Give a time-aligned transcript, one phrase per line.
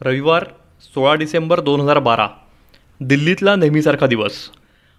[0.00, 0.44] रविवार
[0.82, 2.26] सोळा डिसेंबर दोन हजार बारा.
[3.00, 4.34] दिल्लीतला नेहमीसारखा दिवस.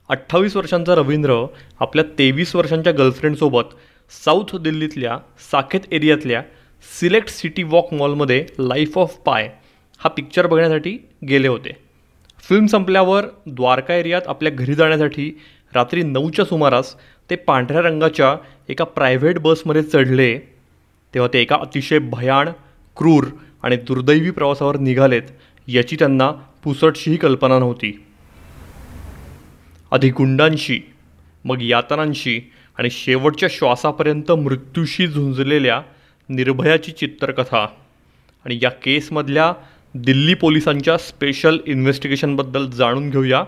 [0.09, 1.45] अठ्ठावीस वर्षांचा रवींद्र
[1.79, 3.75] आपल्या तेवीस वर्षांच्या गर्लफ्रेंडसोबत
[4.11, 5.17] साऊथ दिल्लीतल्या
[5.51, 6.41] साखेत एरियातल्या
[6.99, 9.49] सिलेक्ट सिटी वॉक मॉलमध्ये लाईफ ऑफ पाय
[9.99, 10.97] हा पिक्चर बघण्यासाठी
[11.29, 11.77] गेले होते.
[12.43, 15.31] फिल्म संपल्यावर द्वारका एरियात आपल्या घरी जाण्यासाठी
[15.73, 16.95] रात्री नऊच्या सुमारास
[17.29, 18.35] ते पांढऱ्या रंगाच्या
[18.69, 20.37] एका प्रायव्हेट बसमध्ये चढले
[21.13, 22.49] तेव्हा ते एका अतिशय भयाण
[22.97, 23.25] क्रूर
[23.63, 25.21] आणि दुर्दैवी प्रवासावर निघालेत
[25.67, 26.31] याची त्यांना
[26.63, 28.05] पुसटशीही कल्पना नव्हती.
[29.91, 30.79] आधी गुंडांशी
[31.45, 35.81] मग यातनांशी आणि शेवटच्या श्वासापर्यंत मृत्यूशी झुंजलेल्या
[36.29, 37.67] निर्भयाची चित्रकथा
[38.45, 39.53] आणि या केसमधल्या
[39.93, 43.43] दिल्ली पोलिसांच्या स्पेशल इन्व्हेस्टिगेशनबद्दल जाणून घेऊया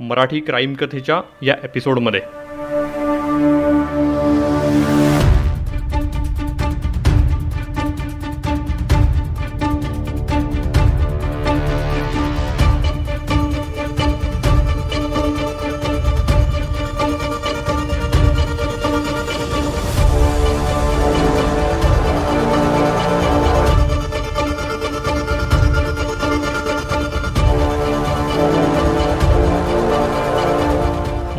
[0.00, 2.39] मराठी क्राईम कथेच्या या एपिसोडमध्ये.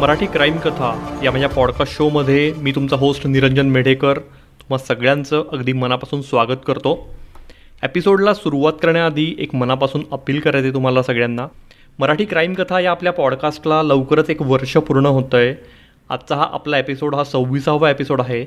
[0.02, 5.74] मराठी क्राईम कथा या माझ्या पॉडकास्ट शोमध्ये मी तुमचा होस्ट निरंजन मेढेकर तुम्हा सगळ्यांचं अगदी
[5.74, 7.16] मनापासून स्वागत करतो.
[7.84, 11.48] एपिसोडला सुरुवात करण्याआधी एक मनापासून अपील करायचे तुम्हाला सगळ्यांना.
[12.00, 15.54] मराठी क्राईम कथा या आपल्या पॉडकास्टला लवकरच एक वर्ष पूर्ण होतं आहे
[16.10, 18.46] आजचा हा आपला एपिसोड हा सव्वीसावा एपिसोड आहे.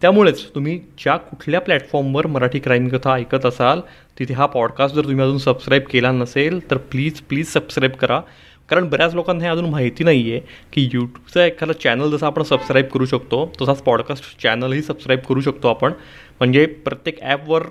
[0.00, 3.80] त्यामुळेच तुम्ही ज्या कुठल्या प्लॅटफॉर्मवर मराठी क्राईम कथा ऐकत असाल
[4.18, 8.20] तिथे हा पॉडकास्ट जर तुम्ही अजून सबस्क्राईब केला नसेल तर प्लीज प्लीज सबस्क्राईब करा.
[8.68, 10.40] कारण बऱ्याच लोकांना हे अजून माहिती नाही आहे
[10.72, 15.68] की यूट्यूबचा एखादा चॅनल जसं आपण सबस्क्राईब करू शकतो तसाच पॉडकास्ट चॅनलही सबस्क्राईब करू शकतो
[15.68, 15.92] आपण.
[16.40, 17.62] म्हणजे प्रत्येक ॲपवर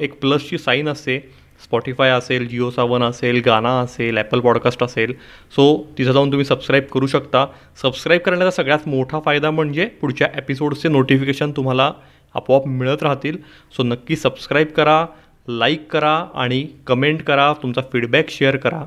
[0.00, 1.18] एक प्लसची साईन असते.
[1.62, 5.12] स्पॉटीफाय असेल जिओ सावन असेल गाना असेल ॲपल पॉडकास्ट असेल.
[5.56, 5.64] सो
[5.98, 7.46] तिथं जाऊन तुम्ही सबस्क्राईब करू शकता.
[7.82, 11.92] सबस्क्राईब करण्याचा सगळ्यात मोठा फायदा म्हणजे पुढच्या एपिसोडचे नोटिफिकेशन तुम्हाला
[12.34, 13.36] आपोआप मिळत राहतील.
[13.74, 15.04] सो नक्की सबस्क्राईब करा
[15.48, 18.84] लाईक करा आणि कमेंट करा तुमचा फीडबॅक शेअर करा.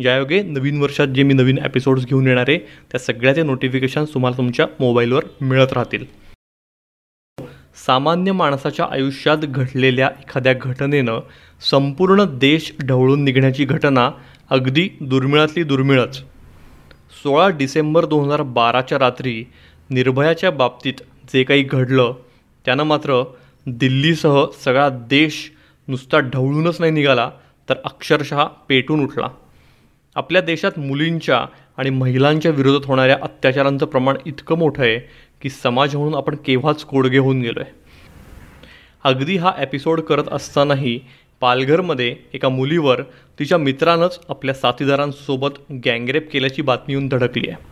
[0.00, 4.66] ज्यायोगे नवीन वर्षात जे मी नवीन एपिसोड्स घेऊन येणार आहे त्या सगळ्याचे नोटिफिकेशन्स तुम्हाला तुमच्या
[4.80, 6.04] मोबाईलवर मिळत राहतील.
[7.86, 11.20] सामान्य माणसाच्या आयुष्यात घडलेल्या एखाद्या घटनेनं
[11.70, 14.10] संपूर्ण देश ढवळून निघण्याची घटना
[14.50, 16.18] अगदी दुर्मिळातली दुर्मिळच.
[17.22, 19.44] सोळा डिसेंबर दोन हजार बाराच्या रात्री
[19.90, 21.02] निर्भयाच्या बाबतीत
[21.34, 22.14] जे काही घडलं
[22.64, 23.22] त्यानं मात्र
[23.66, 25.50] दिल्लीसह सगळा देश
[25.88, 27.30] नुसता ढवळूनच नाही निघाला
[27.68, 29.28] तर अक्षरशः पेटून उठला.
[30.16, 34.98] आपल्या देशात मुलींच्या आणि महिलांच्या विरोधात होणाऱ्या अत्याचारांचं प्रमाण इतकं मोठं आहे
[35.42, 37.72] की समाज म्हणून आपण केव्हाच कोडगे होऊन गेलो आहे
[39.04, 41.00] अगदी हा एपिसोड करत असतानाही
[41.40, 43.02] पालघरमध्ये एका मुलीवर
[43.38, 47.62] तिच्या मित्रानंच आपल्या साथीदारांसोबत गँगरेप केल्याची बातमी येऊन धडकली आहे.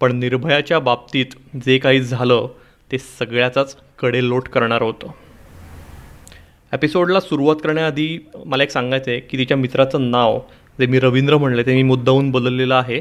[0.00, 1.26] पण निर्भयाच्या बाबतीत
[1.66, 2.48] जे काही झालं
[2.92, 5.08] ते सगळ्याचाच कडेलोट करणार होतं.
[6.72, 10.40] एपिसोडला सुरुवात करण्याआधी मला एक सांगायचं आहे की तिच्या मित्राचं नाव
[10.78, 13.00] जे मी रवींद्र म्हणले ते मी मुद्दाहून बदललेलं आहे.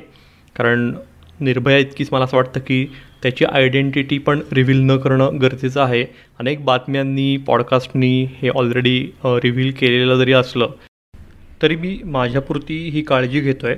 [0.55, 0.91] कारण
[1.39, 2.85] निर्भया इतकीच मला असं वाटतं की
[3.23, 6.03] त्याची आयडेंटिटी पण रिव्हील न करणं गरजेचं आहे.
[6.39, 10.71] अनेक बातम्यांनी पॉडकास्टनी हे ऑलरेडी रिव्हील केलेलं जरी असलं
[11.61, 13.75] तरी मी माझ्यापुरती ही काळजी घेतो आहे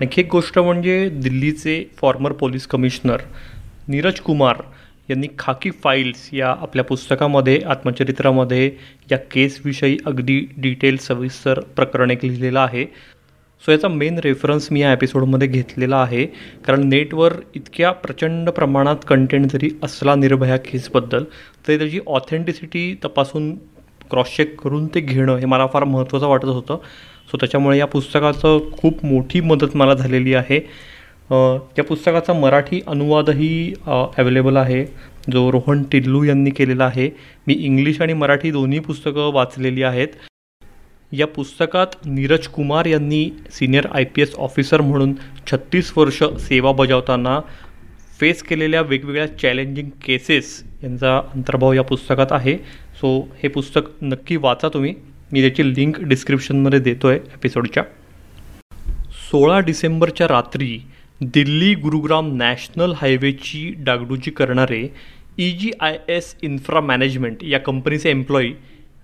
[0.00, 3.20] आणखी एक गोष्ट म्हणजे दिल्लीचे former police commissioner
[3.88, 4.56] Neeraj Kumar
[5.10, 8.70] यांनी खाकी फाईल्स या आपल्या पुस्तकामध्ये आत्मचरित्रामध्ये
[9.10, 12.84] या केसविषयी अगदी डिटेल सविस्तर प्रकरण एक लिहिलेलं आहे.
[13.62, 16.24] सो याचा मेन रेफरन्स मी या एपिसोडमध्ये घेतलेला आहे.
[16.66, 21.24] कारण नेटवर इतक्या प्रचंड प्रमाणात कंटेंट जरी असला निर्भया केसबद्दल
[21.68, 23.54] तरी त्याची ऑथेंटिसिटी तपासून
[24.10, 26.78] क्रॉस चेक करून ते घेणं हे मला फार महत्त्वाचं वाटत होतं.
[27.30, 30.60] सो त्याच्यामुळे या पुस्तकाचं खूप मोठी मदत मला झालेली आहे.
[31.30, 34.84] या पुस्तकाचा मराठी अनुवादही अवेलेबल आहे.
[35.32, 37.08] जो रोहन टिल्लू यांनी केलेला आहे.
[37.46, 40.08] मी इंग्लिश आणि मराठी दोन्ही पुस्तकं वाचलेली आहेत.
[41.12, 45.12] या पुस्तकात नीरज कुमार यांनी senior I P S officer म्हणून
[45.50, 47.38] छत्तीस वर्ष सेवा बजावताना
[48.20, 52.56] फेस केलेल्या वेगवेगळ्या चॅलेंजिंग केसेस यांचा अंतर्भाव या पुस्तकात आहे.
[53.00, 54.94] सो हे पुस्तक नक्की वाचा तुम्ही.
[55.32, 57.82] मी त्याची लिंक डिस्क्रिप्शनमध्ये देतो आहे एपिसोडच्या
[59.30, 60.78] सोळा डिसेंबरच्या रात्री
[61.20, 64.94] दिल्ली गुरुग्राम नॅशनल हायवेची डागडुजी करणारे
[65.38, 68.52] E G I S infra management या कंपनीचे एम्प्लॉई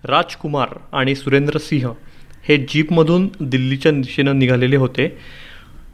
[0.05, 1.93] राजकुमार आणि सुरेंद्र सिंह
[2.49, 5.19] हे जीपमधून दिल्लीच्या दिशेनं निघालेले होते.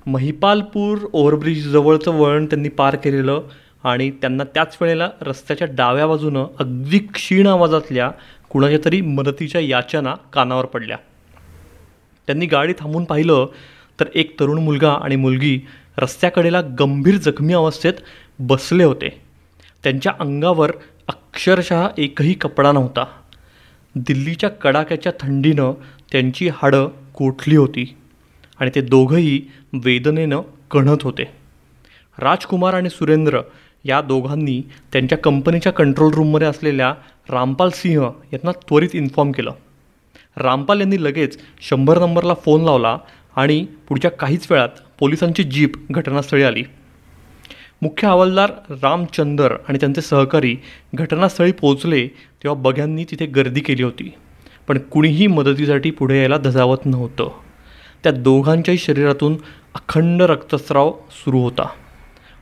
[0.07, 3.43] महिपालपूर ओव्हरब्रिजजवळचं वळण त्यांनी पार केलेलं
[3.85, 8.11] आणि त्यांना त्याच वेळेला रस्त्याच्या डाव्या बाजूनं अगदी क्षीण आवाजातल्या
[8.51, 10.97] कुणाच्या तरी मदतीच्या याचना कानावर पडल्या.
[12.27, 13.47] त्यांनी गाडी थांबून पाहिलं
[14.01, 15.61] तर एक तरुण मुलगा आणि मुलगी
[15.99, 17.93] रस्त्याकडेला गंभीर जखमी अवस्थेत
[18.39, 19.21] बसले होते.
[19.85, 20.73] त्यांच्या अंगावर
[21.09, 23.05] अक्षरशः एकही कपडा नव्हता.
[23.95, 25.73] दिल्लीच्या कडाक्याच्या थंडीनं
[26.13, 27.97] त्यांची हाडं कोठली होती
[28.61, 29.43] आणि ते दोघंही
[29.73, 30.41] वेदनेनं
[30.71, 31.25] कणत होते.
[32.19, 33.41] राजकुमार आणि सुरेंद्र
[33.85, 34.63] या दोघांनी
[34.93, 36.95] त्यांच्या कंपनीच्या कंट्रोल रूममध्ये असलेल्या
[37.31, 38.03] रामपाल सिंह
[38.33, 39.53] यांना त्वरित इन्फॉर्म केलं.
[40.37, 42.99] रामपाल यांनी लगेच शंभर नंबरला फोन लावला
[43.37, 44.69] आणि पुढच्या काहीच वेळात
[44.99, 46.63] पोलिसांची जीप घटनास्थळी आली.
[47.83, 48.53] मुख्य हवालदार
[48.83, 50.57] रामचंदर आणि त्यांचे सहकारी
[50.95, 52.09] घटनास्थळी पोहोचले
[52.43, 54.15] तेव्हा बघ्यांनी तिथे गर्दी केली होती.
[54.69, 57.31] पण कुणीही मदतीसाठी पुढे यायला धजावत नव्हतं.
[58.03, 59.37] त्या दोघांच्याही शरीरातून
[59.75, 61.69] अखंड रक्तस्राव सुरू होता.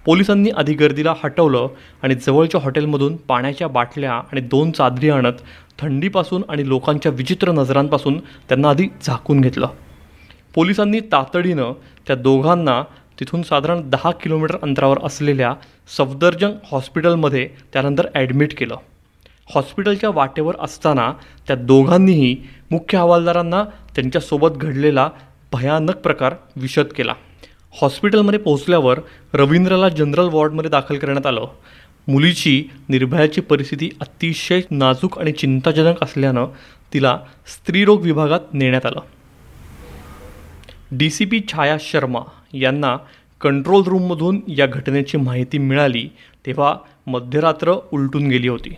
[0.05, 1.69] पोलिसांनी आधी गर्दीला हटवलं
[2.03, 5.33] आणि जवळच्या हॉटेलमधून पाण्याच्या बाटल्या आणि दोन चादरी आणत
[5.79, 9.69] थंडीपासून आणि लोकांच्या विचित्र नजरांपासून त्यांना आधी झाकून घेतलं.
[10.57, 11.73] पोलिसांनी तातडीनं
[12.07, 12.83] त्या दोघांना
[13.21, 15.53] तिथून साधारण दहा किलोमीटर अंतरावर असलेल्या
[15.97, 18.77] सफदरजंग हॉस्पिटलमध्ये त्यानंतर ॲडमिट केलं.
[19.55, 21.13] हॉस्पिटलच्या वाटेवर असताना
[21.47, 22.37] त्या दोघांनीही
[22.71, 23.63] मुख्य हवालदारांना
[23.95, 25.09] त्यांच्यासोबत घडलेला
[25.53, 27.15] भयानक प्रकार विशद केला.
[27.81, 29.01] हॉस्पिटलमध्ये पोहोचल्यावर
[29.35, 31.47] रवींद्रला जनरल वॉर्डमध्ये दाखल करण्यात आलं.
[32.09, 36.47] मुलीची निर्भयाची परिस्थिती अतिशय नाजूक आणि चिंताजनक असल्यानं
[36.95, 39.01] तिला स्त्रीरोग विभागात नेण्यात आलं.
[40.91, 42.21] D C P Chhaya Sharma
[42.55, 42.97] यांना
[43.41, 46.09] कंट्रोल रूममधून या घटनेची माहिती मिळाली
[46.47, 48.75] तेव्हा मध्यरात्र उलटून गेली होती.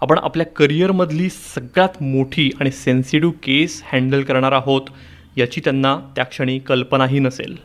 [0.00, 4.90] आपण आपल्या करिअरमधली सगळ्यात मोठी आणि सेन्सिटिव्ह केस हँडल करणार आहोत
[5.36, 7.56] याची त्यांना त्या क्षणी कल्पनाही नसेल.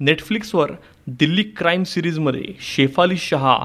[0.00, 0.72] नेटफ्लिक्सवर
[1.06, 3.58] दिल्ली क्राईम सिरीजमध्ये शेफाली शहा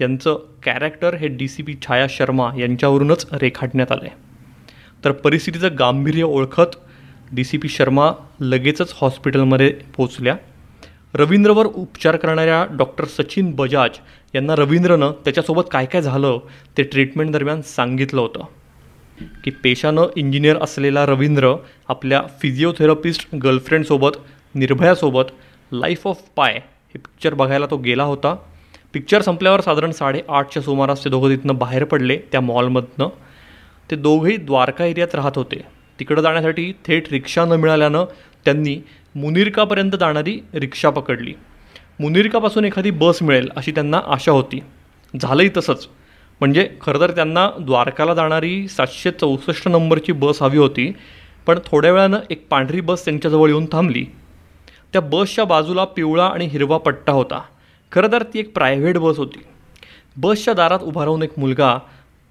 [0.00, 6.22] यांचं कॅरेक्टर हे D C P Chhaya Sharma यांच्यावरूनच रेखाटण्यात आलं आहे तर परिस्थितीचं गांभीर्य
[6.22, 6.76] ओळखत
[7.34, 10.34] डी सी पी शर्मा लगेचच हॉस्पिटलमध्ये पोचल्या.
[11.14, 13.98] रवींद्रवर उपचार करणाऱ्या डॉक्टर सचिन बजाज
[14.34, 16.38] यांना रवींद्रनं त्याच्यासोबत काय काय झालं
[16.78, 18.44] ते ट्रीटमेंट दरम्यान सांगितलं होतं.
[19.44, 21.54] की पेशानं इंजिनियर असलेला रवींद्र
[21.88, 24.18] आपल्या फिजिओथेरपिस्ट गर्लफ्रेंडसोबत
[24.54, 25.32] निर्भयासोबत
[25.72, 28.34] लाईफ ऑफ पाय हे पिक्चर बघायला तो गेला होता.
[28.94, 33.08] पिक्चर संपल्यावर साधारण साडेआठच्या सुमारास ते दोघं तिथनं बाहेर पडले त्या मॉलमधनं
[33.90, 35.64] ते दोघेही द्वारका एरियात राहत होते.
[36.02, 38.04] तिकडं जाण्यासाठी थेट रिक्षा न मिळाल्यानं
[38.44, 38.78] त्यांनी
[39.14, 41.34] मुनिरकापर्यंत जाणारी रिक्षा पकडली.
[42.00, 44.60] मुनिरकापासून एखादी बस मिळेल अशी त्यांना आशा होती.
[45.20, 45.88] झालंही तसंच.
[46.40, 50.92] म्हणजे खरं तर त्यांना द्वारकाला जाणारी सातशे चौसष्ट नंबरची बस हवी होती
[51.46, 54.06] पण थोड्या वेळानं एक पांढरी बस त्यांच्याजवळ येऊन थांबली.
[54.92, 57.42] त्या बसच्या बाजूला पिवळा आणि हिरवा पट्टा होता.
[57.92, 59.42] खरं तर ती एक प्रायव्हेट बस होती.
[60.16, 61.78] बसच्या दारात उभा राहून एक मुलगा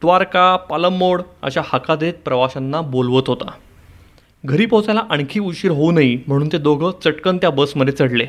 [0.02, 3.52] द्वारका पालमोड अशा हाका देत प्रवाशांना बोलवत होता.
[4.44, 8.26] घरी पोहोचायला आणखी उशीर होऊ नये म्हणून ते दोघं चटकन त्या बसमध्ये चढले.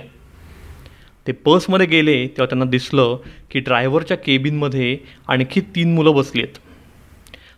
[1.27, 3.17] ते बसमध्ये गेले तेव्हा त्यांना दिसलं
[3.51, 4.97] की ड्रायव्हरच्या केबिनमध्ये
[5.29, 6.59] आणखी तीन मुलं बसली आहेत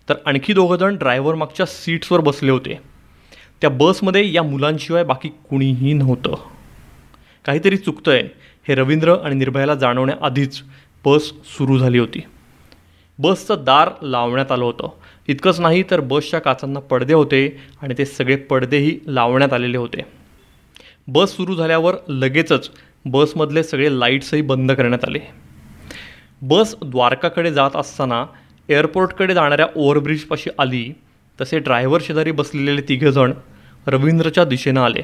[0.09, 2.79] तर आणखी दोघंजण ड्रायव्हर मागच्या सीट्सवर बसले होते.
[3.61, 6.35] त्या बसमध्ये या मुलांशिवाय बाकी कुणीही नव्हतं.
[7.45, 8.23] काहीतरी चुकतं आहे
[8.69, 10.63] हे रवींद्र आणि निर्भयाला जाणवण्याआधीच
[11.05, 12.23] बस सुरू झाली होती.
[13.19, 14.89] बसचं दार लावण्यात आलं होतं.
[15.29, 17.47] इतकंच नाही तर बसच्या काचांना पडदे होते
[17.83, 20.03] आणि ते सगळे पडदेही लावण्यात आलेले होते.
[21.09, 22.71] बस सुरू झाल्यावर लगेचच
[23.05, 25.19] बसमधले सगळे लाईट्सही बंद करण्यात आले.
[26.43, 28.25] बस द्वारकाकडे जात असताना
[28.69, 30.93] एअरपोर्टकडे जाणाऱ्या ओव्हरब्रिजपाशी आली
[31.41, 33.33] तसे ड्रायव्हर शेजारी बसलेले तिघेजण
[33.87, 35.03] रवींद्रच्या दिशेनं आले.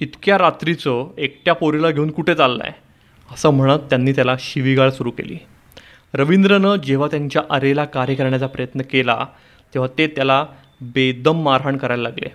[0.00, 2.72] इतक्या रात्रीचं एकट्या पोरीला घेऊन कुठे चाललं आहे
[3.32, 5.36] असं म्हणत त्यांनी त्याला शिवीगाळ सुरू केली.
[6.14, 9.26] रवींद्रनं जेव्हा त्यांच्या आरेला कार्य करण्याचा प्रयत्न केला
[9.74, 10.46] तेव्हा ते त्याला
[10.80, 12.28] बेदम मारहाण करायला लागले.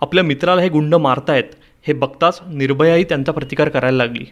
[0.00, 1.44] आपल्या मित्राला हे गुंड मारतायत
[1.86, 4.24] हे बघताच निर्भयाही त्यांचा प्रतिकार करायला लागली.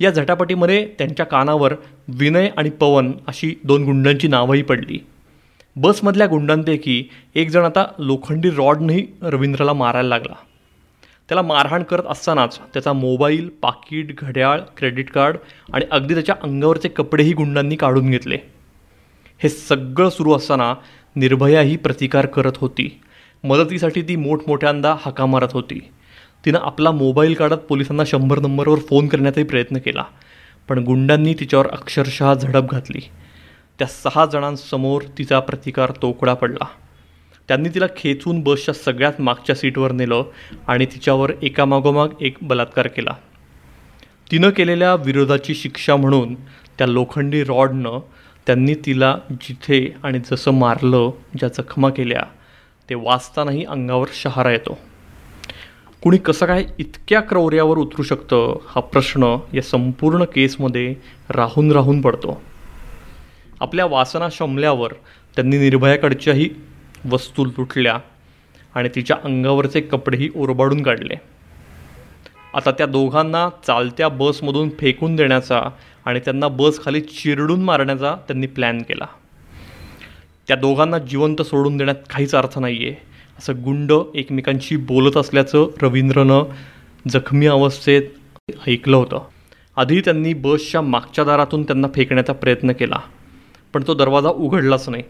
[0.00, 1.74] या झटापटीमध्ये त्यांच्या कानावर
[2.08, 4.98] विनय आणि पवन अशी दोन गुंडांची नावंही पडली.
[5.76, 10.34] बसमधल्या गुंडांपैकी एक जण आता लोखंडी रॉडनंही रवींद्रला मारायला लागला.
[11.28, 15.36] त्याला मारहाण करत असतानाच त्याचा मोबाईल पाकिट घड्याळ क्रेडिट कार्ड
[15.72, 18.38] आणि अगदी त्याच्या अंगावरचे कपडेही गुंडांनी काढून घेतले.
[19.38, 20.74] हे सगळं सुरू असताना
[21.16, 23.00] निर्भयाही प्रतिकार करत होती.
[23.44, 25.80] मदतीसाठी ती मोठमोठ्यांदा हाका मारत होती.
[26.44, 30.04] तिनं आपला मोबाईल काढत पोलिसांना शंभर नंबरवर फोन करण्याचाही प्रयत्न केला
[30.68, 33.00] पण गुंडांनी तिच्यावर अक्षरशः झडप घातली.
[33.78, 36.64] त्या सहा जणांसमोर तिचा प्रतिकार तोकडा पडला.
[37.48, 40.24] त्यांनी तिला खेचून बसच्या सगळ्यात मागच्या सीटवर नेलं
[40.66, 43.10] आणि तिच्यावर एकामागोमाग एक बलात्कार केला.
[44.30, 46.34] तिनं केलेल्या विरोधाची शिक्षा म्हणून
[46.78, 48.00] त्या लोखंडी रॉडनं
[48.46, 52.22] त्यांनी तिला जिथे आणि जसं मारलं ज्या जखमा केल्या
[52.90, 54.78] ते वाचतानाही अंगावर शहारा येतो.
[56.02, 60.94] कुणी कसं काय इतक्या क्रौर्यावर उतरू शकतं हा प्रश्न या संपूर्ण केसमध्ये
[61.30, 62.42] राहून राहून पडतो.
[63.60, 64.92] आपल्या वासना शमल्यावर
[65.36, 66.48] त्यांनी निर्भयाकडच्याही
[67.10, 67.98] वस्तू लुटल्या
[68.74, 71.14] आणि तिच्या अंगावरचे कपडेही ओरबाडून काढले.
[72.54, 75.62] आता त्या दोघांना चालत्या बसमधून फेकून देण्याचा
[76.04, 79.06] आणि त्यांना बसखाली चिरडून मारण्याचा त्यांनी प्लॅन केला.
[80.48, 82.94] त्या दोघांना जिवंत सोडून देण्यात काहीच अर्थ नाही आहे
[83.38, 86.44] असं गुंड एकमेकांशी बोलत असल्याचं रवींद्रनं
[87.08, 88.02] जखमी अवस्थेत
[88.68, 89.18] ऐकलं होतं.
[89.76, 92.98] आधी त्यांनी बसच्या मागच्या दारातून त्यांना फेकण्याचा प्रयत्न केला
[93.72, 95.02] पण तो दरवाजा उघडलाच नाही.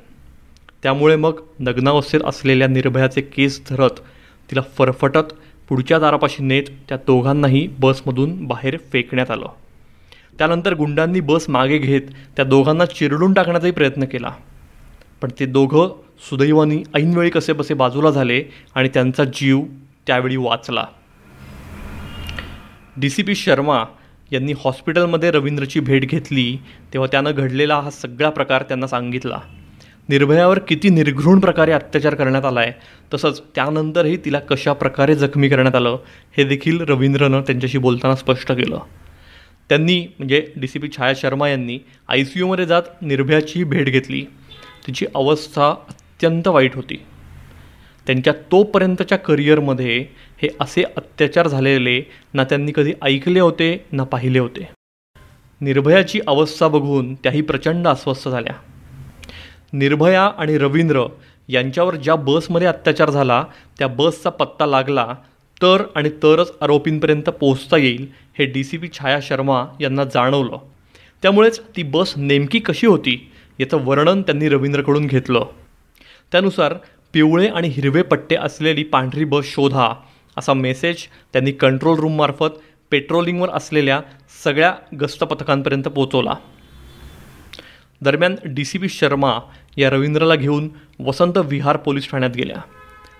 [0.83, 4.01] त्यामुळे मग नग्नावस्थेत असलेल्या निर्भयाचे केस धरत
[4.51, 5.33] तिला फरफटत
[5.69, 9.49] पुढच्या दारापाशी नेत त्या दोघांनाही बसमधून बाहेर फेकण्यात आलं.
[10.39, 12.03] त्यानंतर गुंडांनी बस मागे घेत
[12.37, 14.33] त्या दोघांना चिरडून टाकण्याचाही प्रयत्न केला.
[15.23, 15.89] पण ते दोघं
[16.31, 18.43] सुदैवानी ऐनवेळी कसे बसे बाजूला झाले
[18.75, 19.63] आणि त्यांचा जीव
[20.07, 20.87] त्यावेळी वाचला.
[22.97, 23.85] डी सी पी शर्मा
[24.31, 26.59] यांनी हॉस्पिटलमध्ये रवींद्रची भेट घेतली
[26.93, 29.39] तेव्हा त्यानं घडलेला हा सगळा प्रकार त्यांना सांगितला.
[30.09, 32.73] निर्भयावर किती निर्घृण प्रकारे अत्याचार करण्यात आला आहे
[33.15, 35.99] तसंच त्यानंतरही तिला कशा प्रकारे जखमी करण्यात आलं
[36.37, 38.79] हे देखील रवींद्रनं त्यांच्याशी बोलताना स्पष्ट केलं.
[39.69, 44.25] त्यांनी म्हणजे D C P Chhaya Sharma यांनी आय सी यूमध्ये जात निर्भयाची भेट घेतली.
[44.87, 47.03] तिची अवस्था अत्यंत वाईट होती.
[48.07, 49.99] त्यांच्या तोपर्यंतच्या करिअरमध्ये
[50.43, 52.01] हे असे अत्याचार झालेले
[52.35, 54.69] ना त्यांनी कधी ऐकले होते ना पाहिले होते.
[55.61, 58.55] निर्भयाची अवस्था बघून त्याही प्रचंड अस्वस्थ झाल्या.
[59.79, 61.05] निर्भया आणि रवींद्र
[61.49, 63.45] यांच्यावर ज्या बसमध्ये अत्याचार झाला
[63.79, 65.07] त्या बसचा पत्ता लागला
[65.63, 68.07] तर आणि तरच आरोपींपर्यंत पोहोचता येईल
[68.39, 70.59] हे D C P Chhaya Sharma यांना जाणवलं.
[71.23, 73.31] त्यामुळेच ती बस नेमकी कशी होती
[73.61, 75.45] याचं वर्णन त्यांनी रवींद्रकडून घेतलं.
[76.33, 76.75] त्यानुसार
[77.13, 79.93] पिवळे आणि हिरवे पट्टे असलेली पांढरी बस शोधा
[80.37, 80.97] असा मेसेज
[81.33, 82.59] त्यांनी कंट्रोल रूममार्फत
[82.91, 84.01] पेट्रोलिंगवर असलेल्या
[84.45, 86.35] सगळ्या गस्त पथकांपर्यंत पोहोचवला.
[88.03, 89.39] दरम्यान डी सी पी शर्मा
[89.77, 92.57] या रवींद्रला घेऊन वसंत विहार पोलीस ठाण्यात गेल्या.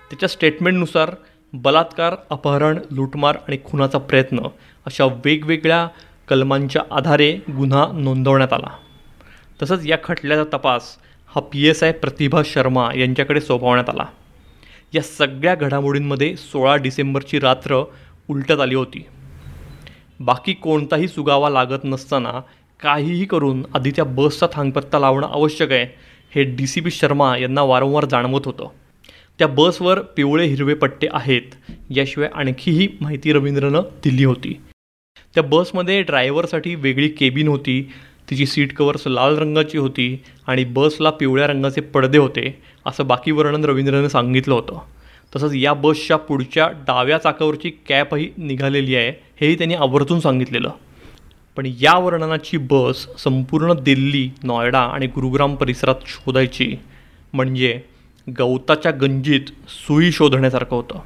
[0.09, 1.15] त्याच्या स्टेटमेंटनुसार
[1.53, 4.39] बलात्कार अपहरण लूटमार आणि खुनाचा प्रयत्न
[4.85, 5.87] अशा वेगवेगळ्या
[6.27, 8.69] कलमांच्या आधारे गुन्हा नोंदवण्यात आला.
[9.61, 10.97] तसंच या खटल्याचा तपास
[11.35, 14.05] हा P S I Pratibha Sharma यांच्याकडे सोपवण्यात आला.
[14.93, 17.83] या सगळ्या घडामोडींमध्ये सोळा डिसेंबरची रात्र
[18.27, 19.05] उलटत आली होती.
[20.19, 22.41] बाकी कोणताही सुगावा लागत नसताना
[22.79, 25.85] काहीही करून आधी त्या बसचा थांगपत्ता लावणं आवश्यक आहे
[26.35, 28.67] हे डी सी पी शर्मा यांना वारंवार जाणवत होतं.
[29.39, 31.55] त्या बसवर पिवळे हिरवे पट्टे आहेत
[31.89, 34.61] याशिवाय आणखीही माहिती रवींद्रनं दिली होती.
[35.35, 37.91] त्या बसमध्ये ड्रायव्हरसाठी वेगळी केबिन होती
[38.29, 43.65] तिची सीट कवर्स लाल रंगाची होती आणि बसला पिवळ्या रंगाचे पडदे होते असं बाकी वर्णन
[43.65, 44.79] रवींद्रनं सांगितलं होतं.
[45.35, 50.69] तसंच या बसच्या पुढच्या डाव्या चाकावरची कॅपही निघालेली आहे हेही त्यांनी आवर्जून सांगितलेलं.
[51.57, 56.75] पण या वर्णनाची बस संपूर्ण दिल्ली नॉयडा आणि गुरुग्राम परिसरात शोधायची
[57.33, 57.81] म्हणजे
[58.39, 60.99] गवताच्या गंजीत सुई शोधण्यासारखं होतं.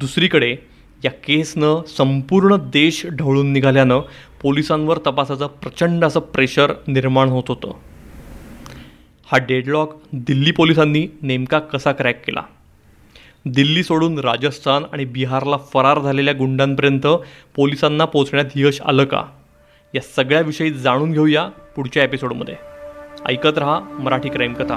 [0.00, 0.56] दुसरीकडे
[1.04, 4.00] या केसनं संपूर्ण देश ढवळून निघाल्यानं
[4.42, 7.72] पोलिसांवर तपासाचं प्रचंड असं प्रेशर निर्माण होत होतं.
[9.32, 12.42] हा डेडलॉक दिल्ली पोलिसांनी नेमका कसा क्रॅक केला?
[13.46, 17.06] दिल्ली सोडून राजस्थान आणि बिहारला फरार झालेल्या गुंडांपर्यंत
[17.56, 19.22] पोलिसांना पोचण्यात यश आलं का?
[19.94, 22.54] या सगळ्याविषयी जाणून घेऊया पुढच्या एपिसोडमध्ये
[23.28, 24.76] ऐकत रहा मराठी क्राईम कथा.